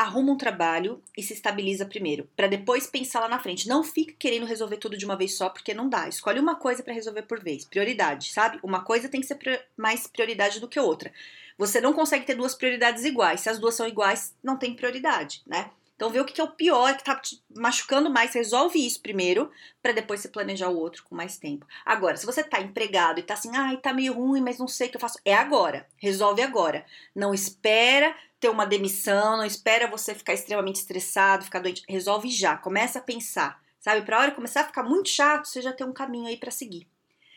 arruma 0.00 0.32
um 0.32 0.36
trabalho 0.36 1.02
e 1.16 1.22
se 1.22 1.32
estabiliza 1.32 1.86
primeiro, 1.86 2.28
para 2.36 2.46
depois 2.46 2.86
pensar 2.86 3.20
lá 3.20 3.28
na 3.28 3.38
frente. 3.38 3.68
Não 3.68 3.82
fique 3.82 4.12
querendo 4.14 4.46
resolver 4.46 4.76
tudo 4.76 4.96
de 4.96 5.04
uma 5.04 5.16
vez 5.16 5.36
só, 5.36 5.48
porque 5.48 5.74
não 5.74 5.88
dá. 5.88 6.08
Escolhe 6.08 6.40
uma 6.40 6.56
coisa 6.56 6.82
para 6.82 6.94
resolver 6.94 7.22
por 7.22 7.42
vez. 7.42 7.64
Prioridade, 7.64 8.32
sabe? 8.32 8.58
Uma 8.62 8.82
coisa 8.82 9.08
tem 9.08 9.20
que 9.20 9.26
ser 9.26 9.38
mais 9.76 10.06
prioridade 10.06 10.60
do 10.60 10.68
que 10.68 10.80
outra. 10.80 11.12
Você 11.58 11.80
não 11.80 11.92
consegue 11.92 12.24
ter 12.24 12.34
duas 12.34 12.54
prioridades 12.54 13.04
iguais. 13.04 13.40
Se 13.40 13.50
as 13.50 13.58
duas 13.58 13.74
são 13.74 13.86
iguais, 13.86 14.34
não 14.42 14.56
tem 14.56 14.74
prioridade, 14.74 15.42
né? 15.46 15.70
Então 16.00 16.08
vê 16.08 16.18
o 16.18 16.24
que 16.24 16.40
é 16.40 16.44
o 16.44 16.48
pior, 16.48 16.96
que 16.96 17.04
tá 17.04 17.14
te 17.14 17.44
machucando 17.54 18.08
mais, 18.08 18.32
resolve 18.32 18.78
isso 18.78 19.02
primeiro, 19.02 19.50
para 19.82 19.92
depois 19.92 20.20
você 20.20 20.30
planejar 20.30 20.70
o 20.70 20.78
outro 20.78 21.04
com 21.04 21.14
mais 21.14 21.36
tempo. 21.36 21.66
Agora, 21.84 22.16
se 22.16 22.24
você 22.24 22.42
tá 22.42 22.58
empregado 22.58 23.20
e 23.20 23.22
tá 23.22 23.34
assim, 23.34 23.54
ai, 23.54 23.76
tá 23.76 23.92
meio 23.92 24.14
ruim, 24.14 24.40
mas 24.40 24.56
não 24.56 24.66
sei 24.66 24.86
o 24.86 24.90
que 24.90 24.96
eu 24.96 25.00
faço, 25.00 25.18
é 25.26 25.34
agora. 25.34 25.86
Resolve 25.98 26.40
agora. 26.40 26.86
Não 27.14 27.34
espera 27.34 28.16
ter 28.40 28.48
uma 28.48 28.64
demissão, 28.64 29.36
não 29.36 29.44
espera 29.44 29.90
você 29.90 30.14
ficar 30.14 30.32
extremamente 30.32 30.76
estressado, 30.76 31.44
ficar 31.44 31.58
doente. 31.58 31.82
Resolve 31.86 32.30
já, 32.30 32.56
começa 32.56 32.98
a 32.98 33.02
pensar. 33.02 33.62
Sabe, 33.78 34.00
pra 34.00 34.20
hora 34.20 34.30
começar 34.30 34.62
a 34.62 34.68
ficar 34.68 34.82
muito 34.82 35.10
chato, 35.10 35.48
você 35.48 35.60
já 35.60 35.70
tem 35.70 35.86
um 35.86 35.92
caminho 35.92 36.28
aí 36.28 36.38
para 36.38 36.50
seguir. 36.50 36.88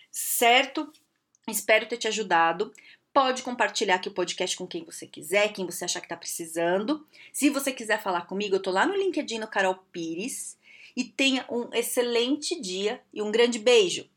Certo? 0.10 0.90
Espero 1.50 1.86
ter 1.86 1.98
te 1.98 2.08
ajudado. 2.08 2.72
Pode 3.14 3.44
compartilhar 3.44 3.96
aqui 3.96 4.10
o 4.10 4.14
podcast 4.14 4.58
com 4.58 4.66
quem 4.66 4.84
você 4.84 5.06
quiser, 5.06 5.54
quem 5.54 5.68
você 5.68 5.86
achar 5.86 6.00
que 6.00 6.08
está 6.08 6.18
precisando. 6.18 7.06
Se 7.32 7.48
você 7.48 7.72
quiser 7.72 8.02
falar 8.02 8.22
comigo, 8.22 8.56
eu 8.56 8.62
tô 8.62 8.72
lá 8.72 8.88
no 8.88 8.96
LinkedIn 8.96 9.38
no 9.38 9.48
Carol 9.48 9.76
Pires. 9.92 10.58
E 10.98 11.04
tenha 11.04 11.46
um 11.48 11.72
excelente 11.74 12.60
dia 12.60 13.02
e 13.14 13.22
um 13.22 13.32
grande 13.32 13.60
beijo! 13.60 14.10